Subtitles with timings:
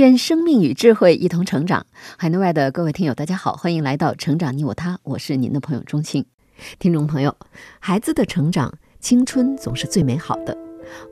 [0.00, 1.84] 愿生命与智慧一同成长。
[2.16, 6.24] 海内外的各位听友，大家好，欢迎来到《成长你我他》，我是您的朋友钟庆。
[6.78, 7.36] 听众朋友，
[7.78, 10.56] 孩子的成长，青春总是最美好的，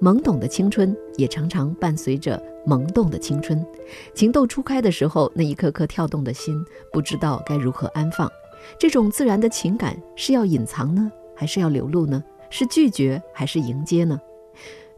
[0.01, 3.63] 懵懂的青春也常常伴随着萌动的青春。
[4.15, 6.59] 情窦初开的时候，那一颗颗跳动的心，
[6.91, 8.27] 不知道该如何安放。
[8.79, 12.25] 这种自然的情感，是要隐藏呢，还是要流露呢？
[12.49, 14.19] 是拒绝还是迎接呢？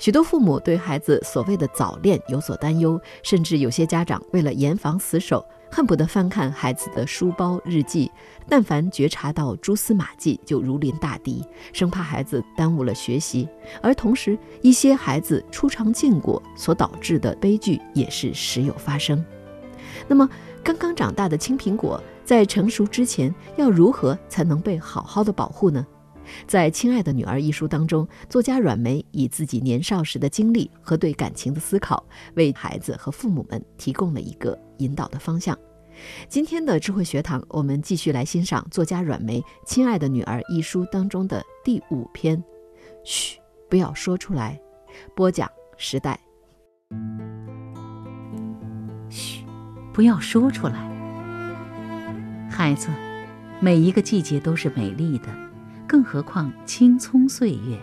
[0.00, 8.10] 许多父母对孩子所谓的早恋有所担忧，甚至有些家长为了严防死守，恨不得翻看孩子的书包、日记，
[8.48, 13.46] 但凡觉察到蛛丝马迹就如临大敌，生怕孩子耽误了学习。
[13.82, 19.22] 而同时，一些孩子初尝禁果所导致的悲剧也是时有发生。
[20.08, 20.26] 那么，
[20.64, 25.86] 刚刚长大的青苹果在成熟之前，要如何才能被好好的保护呢？
[26.46, 35.58] 在《亲爱的女儿》一书当中，作家阮梅以自己年少时的经历和对感情的思考，为孩子和父母们提供了一个引导的方向。
[36.28, 42.42] 今天的智慧学堂，我们继续来欣赏作家阮梅《亲爱的女儿》一书当中的第五篇。
[43.04, 44.58] 嘘，不要说出来。
[45.14, 46.18] 播讲时代。
[49.08, 49.44] 嘘，
[49.92, 50.88] 不要说出来。
[52.50, 52.88] 孩子，
[53.60, 55.28] 每一个季节都是美丽的。
[55.90, 57.76] 更何况青葱岁月，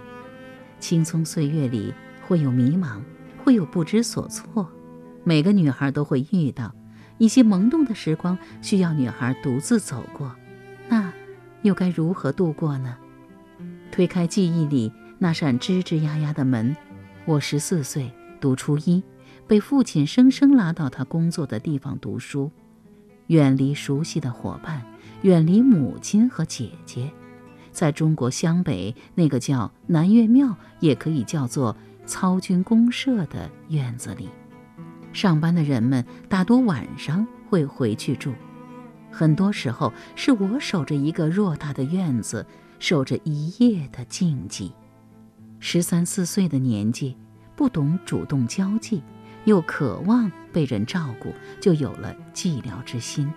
[0.79, 1.93] 青葱岁月里
[2.25, 3.01] 会有迷茫，
[3.43, 4.71] 会有不知所措。
[5.25, 6.73] 每个女孩都会遇到
[7.17, 10.33] 一些萌动的时光，需要女孩独自走过。
[10.87, 11.11] 那
[11.63, 12.95] 又该如何度过呢？
[13.91, 14.89] 推开记忆里
[15.19, 16.77] 那扇吱吱呀呀的门，
[17.25, 19.03] 我十四岁读初一，
[19.47, 22.49] 被父亲生生拉到他工作的地方读书，
[23.27, 24.81] 远离熟悉的伙伴，
[25.23, 27.11] 远离母亲和姐姐。
[27.77, 31.77] 在中国湘北那个叫南岳庙，也可以叫做
[32.07, 34.29] 操军公社的院子里，
[35.13, 38.33] 上班的人们大多晚上会回去住。
[39.11, 42.43] 很多时候是我守着一个偌大的院子，
[42.79, 44.71] 守着一夜的静寂。
[45.59, 47.15] 十三四岁的年纪，
[47.55, 49.03] 不懂主动交际，
[49.45, 53.31] 又渴望被人照顾，就有了寂寥之心。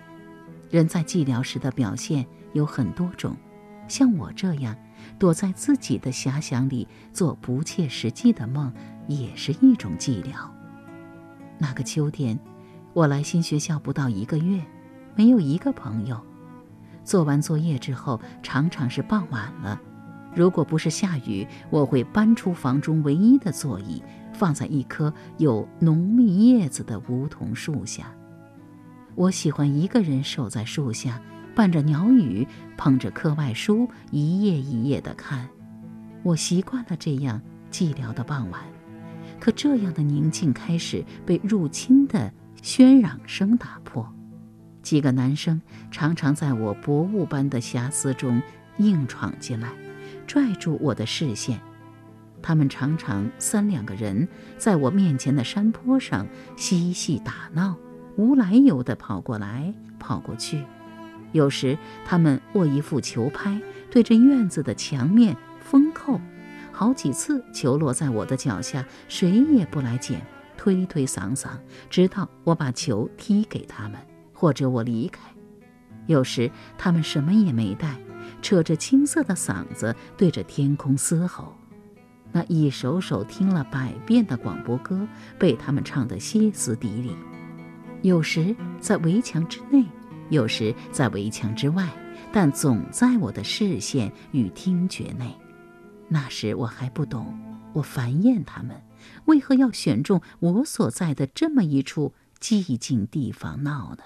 [0.71, 2.25] 人在寂寥时的表现
[2.55, 3.37] 有很多种。
[3.91, 4.77] 像我这样
[5.19, 8.73] 躲在自己的遐想里做不切实际的梦，
[9.09, 10.49] 也是一种寂寥。
[11.59, 12.39] 那个秋天，
[12.93, 14.65] 我来新学校不到一个月，
[15.17, 16.19] 没有一个朋友。
[17.03, 19.81] 做完作业之后，常常是傍晚了。
[20.37, 24.01] 如果不是下雨，我会搬出房中唯一的座椅，
[24.33, 28.07] 放在一棵有浓密叶子的梧桐树下。
[29.17, 31.21] 我喜欢一个人守在树下。
[31.61, 32.49] 伴着鸟语，
[32.79, 35.47] 捧着课外书，一页一页地看。
[36.23, 37.39] 我习惯了这样
[37.71, 38.63] 寂寥的傍晚，
[39.39, 42.33] 可这样的宁静开始被入侵的
[42.63, 44.11] 喧嚷声打破。
[44.81, 45.61] 几个男生
[45.91, 48.41] 常常在我薄雾般的遐思中
[48.79, 49.69] 硬闯进来，
[50.27, 51.61] 拽住我的视线。
[52.41, 54.27] 他们常常三两个人
[54.57, 56.27] 在我面前的山坡上
[56.57, 57.77] 嬉戏打闹，
[58.17, 60.65] 无来由地跑过来跑过去。
[61.33, 63.61] 有时他们握一副球拍，
[63.91, 66.21] 对着院子的墙面封扣，
[66.73, 70.21] 好几次球落在我的脚下，谁也不来捡，
[70.57, 71.51] 推推搡搡，
[71.89, 74.01] 直到我把球踢给他们，
[74.33, 75.21] 或者我离开。
[76.07, 77.97] 有时他们什么也没带，
[78.43, 81.55] 扯着青涩的嗓子对着天空嘶吼，
[82.33, 85.07] 那一首首听了百遍的广播歌
[85.39, 87.15] 被他们唱得歇斯底里。
[88.03, 89.85] 有时在围墙之内。
[90.31, 91.87] 有时在围墙之外，
[92.33, 95.37] 但总在我的视线与听觉内。
[96.09, 97.39] 那时我还不懂，
[97.73, 98.83] 我烦厌他们，
[99.27, 104.05] 为何要选中我所在的这么一处寂静地方闹呢？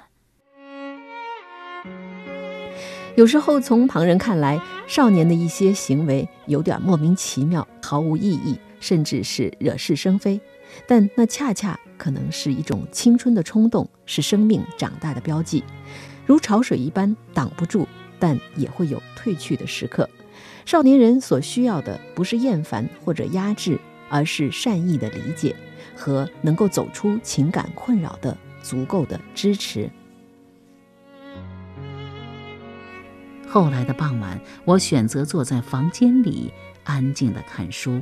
[3.17, 10.41] 有时候从旁人看来，少年的一些行为有点莫名其妙，毫无意义，甚至是惹是生非。
[10.88, 15.62] 但那恰恰可能是一种青春的冲动，是生命长大的标记。
[16.26, 17.87] 如潮水一般挡不住，
[18.19, 20.09] 但也会有退去的时刻。
[20.65, 23.79] 少年人所需要的不是厌烦或者压制，
[24.09, 25.55] 而是善意的理解，
[25.94, 29.91] 和能够走出情感困扰的足够的支持。
[33.47, 38.00] 后来的傍晚，我选择坐在房间里安静的看书。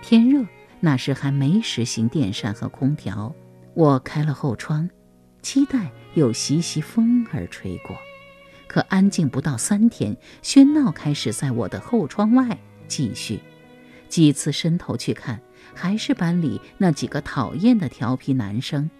[0.00, 0.46] 天热，
[0.80, 3.34] 那时还没实行电扇和空调，
[3.74, 4.88] 我开了后窗，
[5.46, 7.96] 期待有习习风儿吹过。
[8.66, 12.58] 可安静不到三天，喧闹开始在我的后窗外
[12.88, 13.38] 继续。
[14.08, 15.40] 几次伸头去看，
[15.72, 18.90] 还是班里那几个讨厌的调皮男生。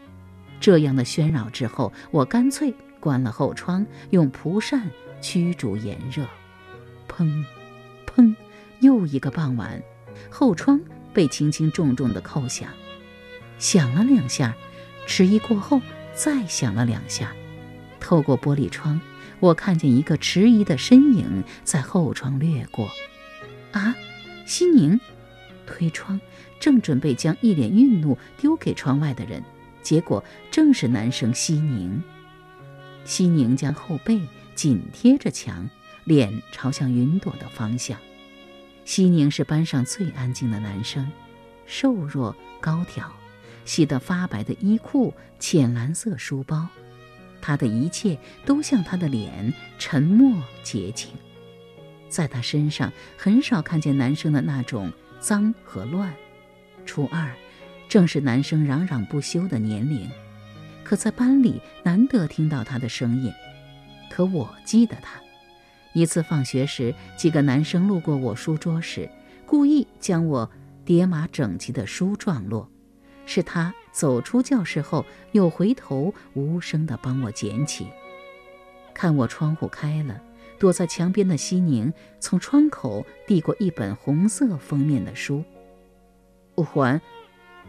[0.60, 4.88] 这样的喧扰之后，我干脆关了后窗，用蒲扇
[5.20, 6.25] 驱逐炎热。
[7.08, 7.44] 砰，
[8.06, 8.37] 砰，
[8.78, 9.82] 又一个傍晚，
[10.31, 10.81] 后窗
[11.12, 12.70] 被轻轻重重地扣响，
[13.58, 14.54] 响了两下，
[15.08, 15.82] 迟疑过后
[16.16, 17.32] 再响了两下。
[18.00, 19.00] 透过玻璃窗，
[19.38, 22.88] 我看见一个迟疑的身影在后窗掠过。
[23.72, 23.94] 啊！
[24.46, 24.98] 西宁
[25.66, 26.20] 推窗，
[26.58, 29.42] 正准备将一脸愠怒丢给窗外的人，
[29.82, 32.00] 结果正是男生西宁。
[33.04, 34.20] 西宁将后背
[34.54, 35.69] 紧贴着墙，
[36.04, 37.98] 脸朝向云朵的方向。
[38.84, 41.10] 西宁是班上最安静的男生，
[41.66, 43.12] 瘦弱高挑，
[43.66, 46.66] 洗得发白的衣裤，浅蓝色书包，
[47.42, 51.10] 他的一切都像他的脸，沉默洁净。
[52.08, 54.90] 在他身上很少看见男生的那种
[55.20, 56.14] 脏和乱。
[56.86, 57.34] 初二，
[57.88, 60.08] 正是男生嚷嚷不休的年龄，
[60.84, 63.32] 可在班里难得听到他的声音。
[64.08, 65.20] 可我记得他，
[65.92, 69.10] 一次放学时，几个男生路过我书桌时，
[69.44, 70.48] 故意将我
[70.84, 72.70] 叠码整齐的书撞落，
[73.26, 77.87] 是他走出教室后又回头无声地帮我捡起。
[78.94, 80.23] 看我窗户开了。
[80.58, 85.44] 躲在墙边的西宁从窗口递过一本红色封面的书，
[86.55, 86.99] 我还，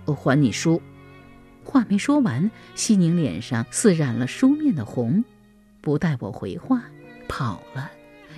[0.06, 0.82] 我还你书。
[1.66, 5.26] 话没说完，西宁脸上似染了书面的红，
[5.82, 6.82] 不待我回话，
[7.28, 7.92] 跑了。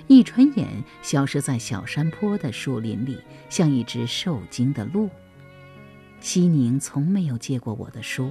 [0.08, 5.08] 一转眼，消失在小山坡的树林里，像一只受惊的鹿。
[6.20, 8.30] 西宁从没有借过我的书，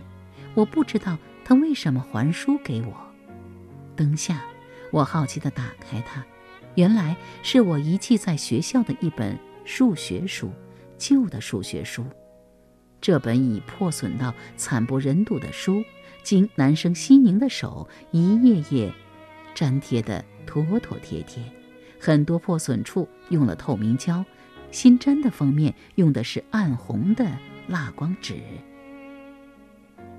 [0.53, 2.95] 我不知道他为什么还书给我。
[3.95, 4.41] 灯下。
[4.91, 6.25] 我好奇地打开它，
[6.73, 10.51] 原来是我遗弃在学校的一本数学书，
[10.97, 12.03] 旧的数学书。
[12.99, 15.83] 这本已破损到惨不忍睹的书，
[16.23, 18.91] 经男生西宁的手一页页
[19.53, 21.43] 粘贴得妥妥帖帖，
[21.99, 24.25] 很多破损处用了透明胶，
[24.71, 27.37] 新粘的封面用的是暗红的
[27.69, 28.41] 蜡光纸。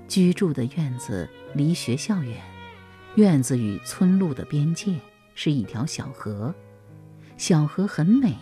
[0.07, 2.41] 居住的院子离学校远。
[3.15, 4.95] 院子与村路的边界
[5.35, 6.55] 是一条小河，
[7.35, 8.37] 小河很美，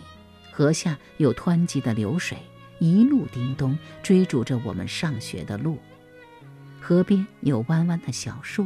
[0.52, 2.38] 河下有湍急的流水，
[2.78, 5.76] 一路叮咚追逐着我们上学的路。
[6.80, 8.64] 河边有弯弯的小树，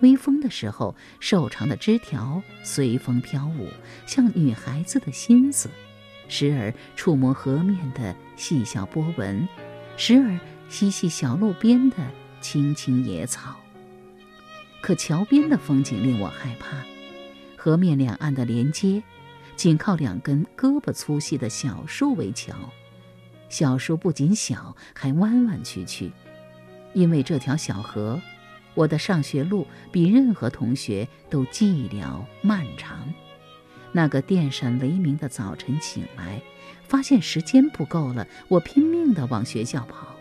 [0.00, 3.68] 微风的时候，瘦长的枝条随风飘舞，
[4.06, 5.68] 像女孩子的心思，
[6.28, 9.46] 时而触摸河面的细小波纹，
[9.96, 10.38] 时而
[10.68, 11.96] 嬉戏小路边的
[12.40, 13.56] 青青野草。
[14.80, 16.76] 可桥边的风景令我害怕，
[17.56, 19.02] 河面两岸的连接，
[19.56, 22.54] 仅靠两根胳膊粗细的小树为桥。
[23.48, 26.12] 小树不仅小，还弯弯曲曲。
[26.92, 28.20] 因为这条小河，
[28.74, 33.12] 我的上学路比任何同学都寂寥漫长。
[33.96, 36.42] 那个电闪雷鸣的早晨醒来，
[36.86, 40.14] 发现时间不够了，我拼命地往学校跑。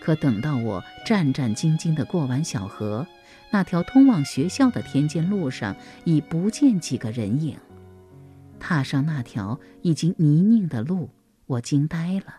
[0.00, 3.06] 可等到我战战兢兢地过完小河，
[3.50, 7.58] 那条通往学校的田间路上已不见几个人影。
[8.58, 11.10] 踏上那条已经泥泞的路，
[11.44, 12.36] 我惊呆了。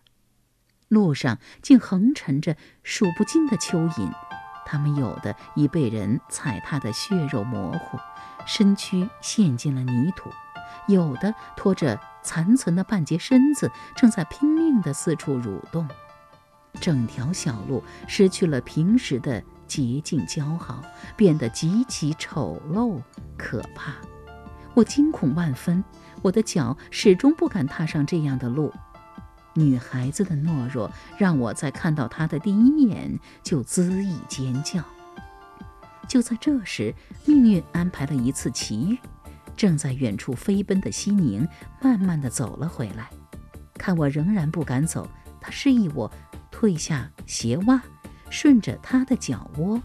[0.88, 4.12] 路上竟横陈着数不尽的蚯蚓，
[4.66, 8.00] 它们有的已被人踩踏得血肉模糊，
[8.50, 10.30] 身躯陷进了泥土；
[10.88, 15.88] 有的拖着残存的半截身子，正在拼命地四处蠕动。
[16.82, 19.42] 整条小路失去了平时的。
[19.70, 20.84] 洁净姣好，
[21.16, 23.00] 变得极其丑陋
[23.38, 23.94] 可怕。
[24.74, 25.84] 我惊恐万分，
[26.24, 28.74] 我的脚始终不敢踏上这样的路。
[29.54, 34.84] 女孩子的懦弱，让我在看到她的第一眼就恣意尖叫。
[36.10, 36.94] 就在这时，
[37.26, 38.98] 命运安排了一次奇遇。
[39.56, 41.48] 正在远处飞奔的西宁，
[41.82, 43.10] 慢慢的走了回来，
[43.76, 45.08] 看我仍然不敢走，
[45.40, 46.12] 他示意我
[46.50, 47.82] 退下鞋袜。
[48.32, 49.82] 顺着他的脚窝，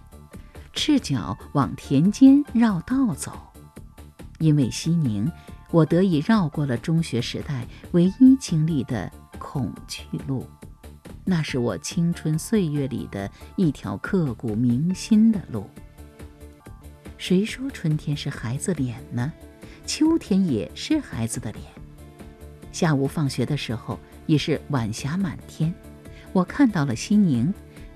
[0.74, 3.32] 赤脚往田间绕道走。
[4.38, 5.30] 因为西宁，
[5.70, 10.46] 我得以绕过了中学时代唯一经历的恐惧路。
[11.24, 15.68] 那是我青春岁月里的一条刻骨铭心的路。
[17.26, 19.32] 谁说春天是孩子脸呢？
[19.86, 21.64] 秋天也是孩子的脸。
[22.70, 25.72] 下午放学的时候，已是晚霞满天，
[26.34, 27.50] 我看到了西宁，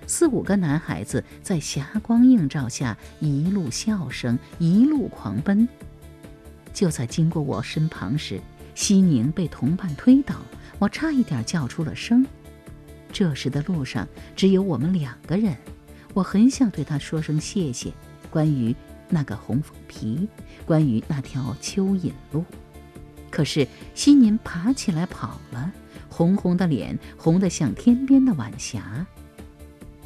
[0.06, 5.68] 四五个男孩子在霞光映照下，一路笑声，一路狂奔。
[6.72, 8.40] 就在经过我身旁时，
[8.74, 10.36] 西宁被同伴推倒，
[10.78, 12.24] 我差一点叫出了声。
[13.12, 15.54] 这时的路上只有我们两个人，
[16.14, 17.92] 我很想对他说声谢谢。
[18.30, 18.76] 关于
[19.08, 20.28] 那个红枫皮，
[20.64, 22.44] 关于那条蚯蚓路，
[23.30, 25.72] 可是西宁爬起来跑了，
[26.08, 29.06] 红红的脸红得像天边的晚霞。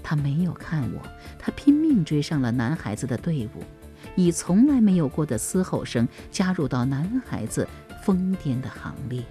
[0.03, 1.01] 他没有看我，
[1.39, 3.63] 他拼命追上了男孩子的队伍，
[4.17, 7.67] 以从来没有过的嘶吼声加入到男孩子
[8.05, 9.23] 疯癫的行列。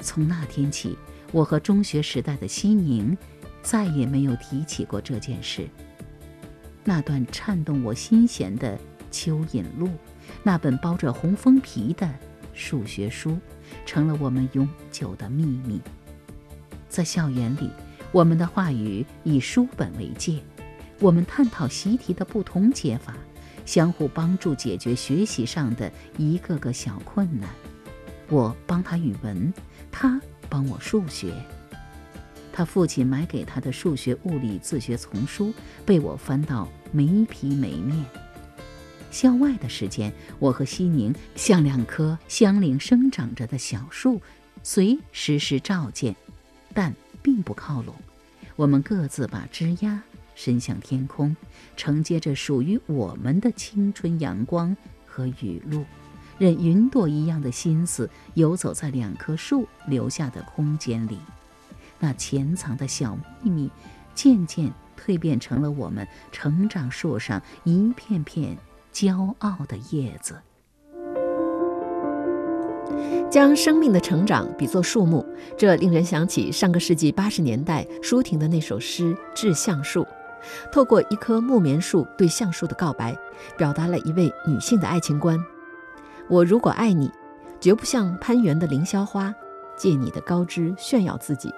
[0.00, 0.96] 从那天起。
[1.34, 3.16] 我和中学时代的西宁，
[3.62, 5.66] 再也没有提起过这件事。
[6.84, 8.78] 那段颤动我心弦的
[9.10, 9.88] 蚯蚓录，
[10.42, 12.08] 那本包着红封皮的
[12.52, 13.38] 数学书，
[13.86, 15.80] 成了我们永久的秘密。
[16.88, 17.70] 在校园里，
[18.10, 20.42] 我们的话语以书本为界，
[20.98, 23.14] 我们探讨习题的不同解法，
[23.64, 27.48] 相互帮助解决学习上的一个个小困难。
[28.28, 29.52] 我帮他语文，
[29.90, 30.20] 他。
[30.52, 31.32] 帮我数学。
[32.52, 35.52] 他父亲买给他的数学、物理自学丛书
[35.86, 38.04] 被我翻到没皮没面。
[39.10, 44.20] 校外的时间，我和西宁像两棵相邻生长着的小树，
[44.62, 46.14] 随时时照见，
[46.74, 47.94] 但并不靠拢。
[48.56, 50.00] 我们各自把枝桠
[50.34, 51.36] 伸向天空，
[51.76, 55.84] 承接着属于我们的青春阳光和雨露。
[56.38, 61.18] 任云朵一样的心思游走在两棵树留下的空间里，
[62.02, 63.70] 那潜藏的小秘密，
[64.12, 68.58] 渐渐蜕变成了我们成长树上一片片
[68.92, 70.34] 骄傲的叶子。
[73.30, 75.24] 将生命的成长比作树木，
[75.56, 80.02] 这令人想起上个世纪八十年代舒婷的那首诗《致橡树》，
[80.72, 83.16] 透过一棵木棉树对橡树的告白，
[83.56, 85.38] 表达了一位女性的爱情观。
[86.28, 87.08] 我如果爱你，
[87.60, 89.32] 绝不像攀援的凌霄花，
[89.76, 91.48] 借你的高枝炫耀自己。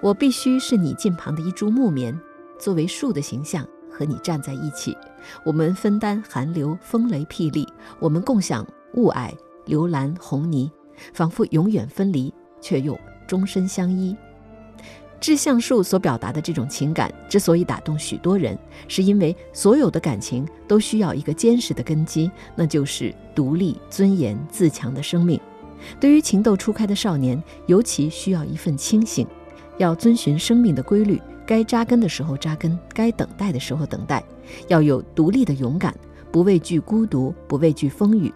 [0.00, 2.18] 我必须是你近旁的一株木棉，
[2.58, 4.96] 作为树的形象和你站在一起。
[5.44, 7.66] 我们分担寒流、风雷、霹雳，
[7.98, 9.32] 我们共享雾霭、
[9.66, 10.70] 流岚、红泥，
[11.12, 14.16] 仿佛永远分离，却又终身相依。
[15.20, 18.56] 致橡树所表达的这种情感之所以打动许多人，
[18.86, 25.40] 是因为所有的感情都需要一个坚实的根基，那就是独立、尊严、自强的生命。
[25.98, 29.26] 对于情窦初开的少年，尤其需要一份清醒，
[29.78, 34.22] 要遵循生命的规律，该扎根的时候扎根，该等待的时候等待，
[34.68, 35.94] 要有独立的勇敢，
[36.30, 38.32] 不畏惧孤独，不畏惧风雨，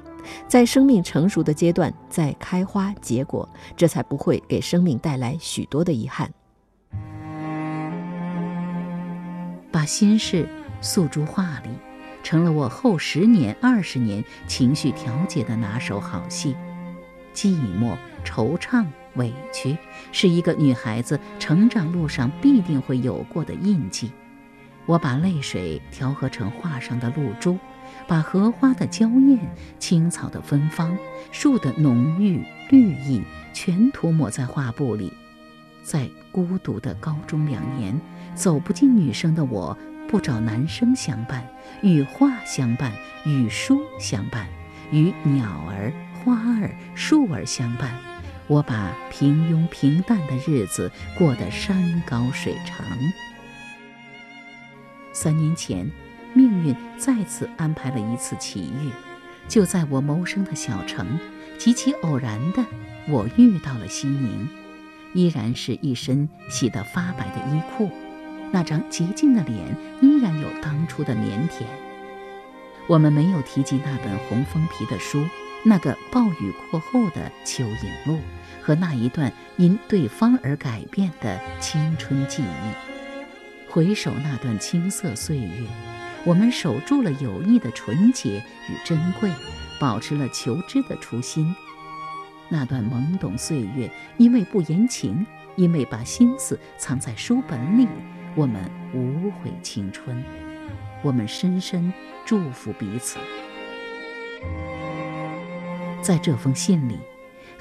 [0.48, 6.32] 在生命成熟的阶段再开花结果，这才不会给生命带来许多的遗憾。
[9.70, 10.48] 把心事
[10.80, 11.70] 诉诸画里，
[12.22, 16.54] 成了我后十年、二十年情绪调节的拿手好戏。
[17.34, 19.76] 寂寞、惆怅、委屈，
[20.10, 24.10] 是一个女孩子成长路上必定会有过的印记。
[24.84, 27.58] 我把泪水调和成画上的露珠，
[28.08, 29.38] 把荷花的娇艳、
[29.78, 30.96] 青草的芬芳、
[31.30, 35.12] 树的浓郁绿意，全涂抹在画布里。
[35.84, 38.00] 在孤独的高中两年，
[38.34, 39.76] 走不进女生的我，
[40.08, 41.46] 不找男生相伴，
[41.82, 42.92] 与画相伴，
[43.24, 44.48] 与书相伴，
[44.90, 48.11] 与鸟儿、花儿、树儿相伴。
[48.52, 52.84] 我把平庸平淡的日子过得山高水长。
[55.10, 55.90] 三年前，
[56.34, 58.90] 命运再次安排了一次奇遇，
[59.48, 61.18] 就在我谋生的小城，
[61.56, 62.62] 极其偶然的，
[63.08, 64.46] 我遇到了西宁。
[65.14, 67.90] 依然是一身洗得发白的衣裤，
[68.50, 71.64] 那张洁净的脸依然有当初的腼腆。
[72.86, 75.24] 我们没有提及那本红封皮的书，
[75.64, 78.18] 那个暴雨过后的蚯蚓路，
[78.62, 83.70] 和那一段因对方而改变的青春记忆。
[83.70, 85.66] 回首那段青涩岁月，
[86.24, 89.30] 我们守住了友谊的纯洁与珍贵，
[89.80, 91.54] 保持了求知的初心。
[92.48, 95.26] 那段懵懂岁月，因为不言情，
[95.56, 97.88] 因为把心思藏在书本里，
[98.34, 100.22] 我们无悔青春，
[101.02, 101.90] 我们深深
[102.26, 103.18] 祝福彼此。
[106.02, 106.98] 在这封信里，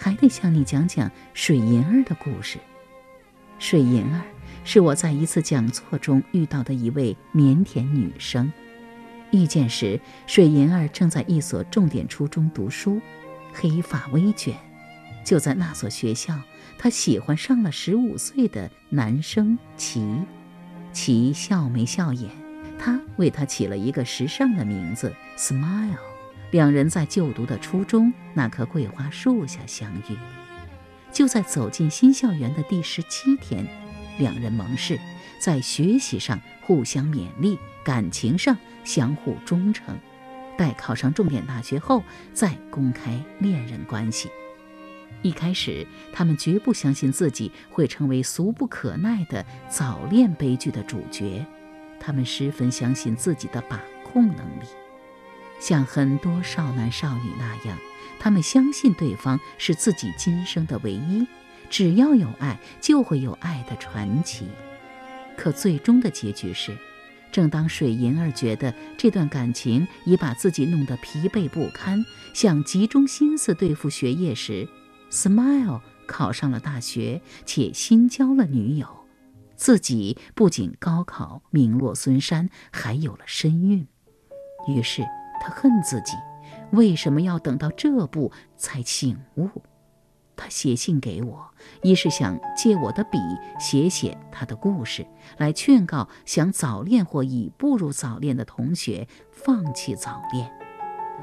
[0.01, 2.57] 还得向你讲讲水银儿的故事。
[3.59, 4.21] 水银儿
[4.63, 8.51] 是我在一次讲座中遇到的一位腼腆女生。
[9.31, 12.99] 遇见时，水银儿正在一所重点初中读书，
[13.53, 14.55] 黑发微卷。
[15.23, 16.41] 就在那所学校，
[16.79, 20.03] 她喜欢上了十五岁的男生齐。
[20.91, 22.31] 齐笑眉笑眼，
[22.79, 26.10] 他为她起了一个时尚的名字 “Smile”。
[26.51, 30.17] 两人在就读的初中那棵桂花树下相遇。
[31.11, 33.65] 就在走进新校园的第十七天，
[34.17, 34.99] 两人盟誓，
[35.39, 39.97] 在学习上互相勉励，感情上相互忠诚。
[40.57, 42.03] 待考上重点大学后，
[42.33, 44.29] 再公开恋人关系。
[45.21, 51.45] 一开始，他们绝不相信自己会成为俗不可耐的早恋悲剧的主角，
[51.99, 54.65] 他们十分相信自己的把控能力，
[55.61, 57.77] 像很多少男少女那样，
[58.19, 61.25] 他们相信对方是自己今生的唯一，
[61.69, 64.47] 只要有爱，就会有爱的传奇。
[65.37, 66.75] 可最终的结局是，
[67.31, 72.03] 正当水银儿觉得这段感情已把自己弄得疲惫不堪，
[72.33, 74.67] 想集中心思对付学业时
[75.11, 78.87] ，Smile 考上了大学，且新交了女友，
[79.55, 83.87] 自己不仅高考名落孙山，还有了身孕。
[84.67, 85.03] 于是
[85.41, 86.13] 他恨自己，
[86.71, 89.49] 为什么要等到这步才醒悟？
[90.35, 93.19] 他写信给我，一是想借我的笔
[93.59, 95.05] 写写他的故事，
[95.37, 100.47] 来劝告想早恋或已步入早恋的同学放弃早恋；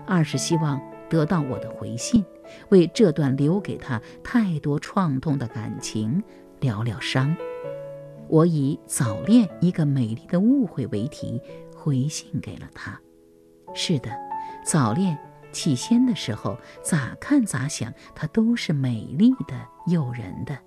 [0.07, 2.25] 二是希望得到我的回信。
[2.71, 6.23] 为这段留给他太多创痛的感情
[6.61, 7.37] 疗疗伤，
[8.29, 11.41] 我以“早恋一个美丽的误会”为题
[11.77, 13.01] 回信给了他。
[13.75, 14.11] 是的，
[14.65, 15.17] 早恋
[15.53, 19.55] 起先的时候，咋看咋想，它都是美丽的、
[19.87, 20.59] 诱人的，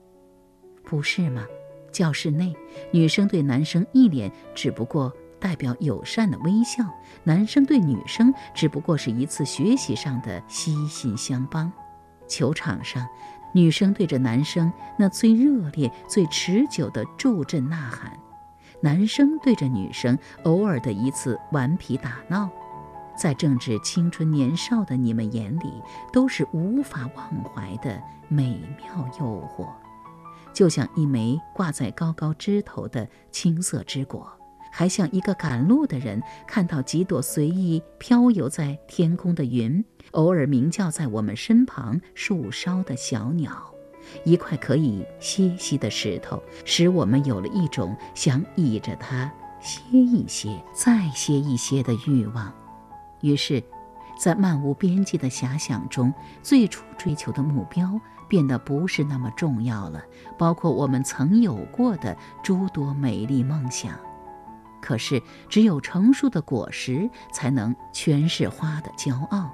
[0.84, 1.46] 不是吗？
[1.92, 2.56] 教室内，
[2.92, 5.14] 女生对男生一脸只不过。
[5.42, 6.84] 代表友善的微笑，
[7.24, 11.72] 男生对女生只不过是一次学习上的悉心相帮；
[12.28, 13.08] 球场上，
[13.52, 18.20] 女生对着男生那最热烈、最持久的助阵呐喊，
[18.82, 22.48] 男生对着女生偶尔的一次顽皮打闹，
[23.22, 25.72] 在正值青春年少的你们眼里，
[26.12, 29.70] 都是无法忘怀的美妙诱惑，
[30.52, 34.28] 就像一枚挂在高高枝头的青色之果。
[34.72, 43.72] 还像一个赶路的人，看到几朵随意飘游在天空的云，偶尔鸣叫在我们身旁树梢的小鸟，
[44.24, 49.32] 一块可以歇息的石头，使我们有了一种想倚着它
[49.62, 52.52] 歇一歇、再歇一歇的欲望。
[53.22, 53.64] 于是，
[54.20, 60.04] 在漫无边际的遐想中，最初追求的目标变得不是那么重要了，
[60.38, 64.00] 包括我们曾有过的诸多美丽梦想。
[64.82, 69.52] 可是，只有成熟的果实才能诠释花的骄傲，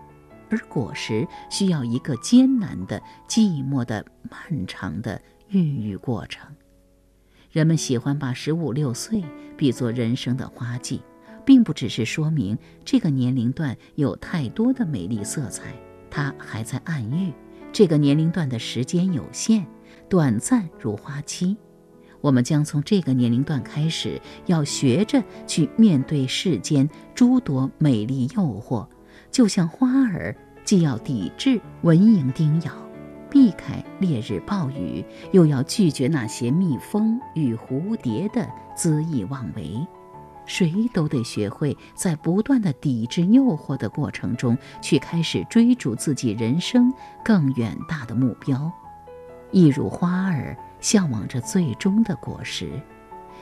[0.50, 6.50] 而果实需要一个艰难的、寂寞的、漫长的孕育过程。
[7.52, 9.24] 人们喜欢把十五六岁
[9.58, 11.02] 比作人生的花季，
[11.48, 15.74] 并不只是说明这个年龄段有太多的美丽色彩，
[16.12, 17.34] 它还在暗喻
[17.72, 19.66] 这个年龄段的时间有限，
[20.10, 21.56] 短暂如花期。
[22.20, 28.86] 我们将从这个年龄段开始，要学着去面对世间诸多美丽诱惑，
[29.32, 32.74] 就像花儿，既要抵制蚊蝇叮咬，
[33.30, 39.88] 避开烈日暴雨，又要拒绝那些蜜蜂与蝴蝶的恣意妄为。
[40.48, 46.92] 谁都得学会在不断的抵制诱惑的过程中，去开始追逐自己人生
[47.24, 48.72] 更远大的目标，
[49.52, 50.58] 一如花儿。
[50.80, 52.80] 向往着最终的果实，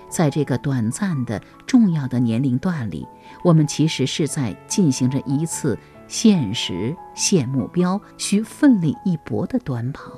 [0.07, 1.37] 在这个短暂的
[1.67, 3.05] 重要的年龄段里，
[3.43, 10.17] 我们其实是在进行着一次现实现目标、需奋力一搏的短跑。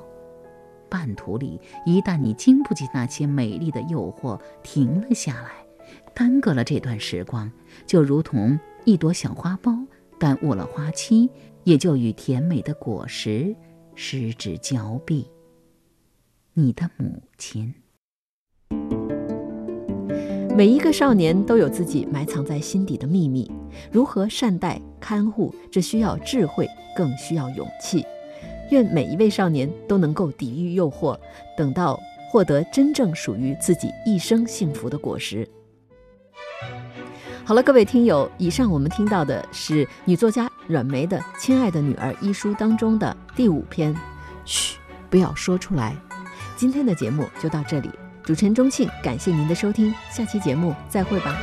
[0.87, 5.49] 半途里，一旦你经不起那些美丽的诱惑，停了下来，
[6.17, 7.51] 耽搁了这段时光，
[7.85, 9.85] 就如同一朵小花苞
[10.17, 11.29] 耽误了花期，
[11.63, 13.55] 也就与甜美的果实
[13.93, 15.27] 失之交臂。
[16.55, 17.71] 你的母亲。
[20.55, 23.51] 每一个少年都有自己埋藏在心底的秘密，
[23.91, 28.03] 如何善待看护，这需要智慧，更需要勇气。
[28.71, 31.15] 愿每一位少年都能够抵御诱惑，
[31.55, 31.99] 等到
[32.31, 35.47] 获得真正属于自己一生幸福的果实。
[37.47, 43.95] 好了，各位听友，以上我们听到的是女作家阮梅的《亲爱的女儿》一书当中的第五篇。
[44.43, 44.75] 嘘，
[45.09, 45.95] 不要说出来。
[46.57, 47.89] 今天的节目就到这里，
[48.21, 51.37] 主持人钟庆，感谢您的收听，下期节目再会吧。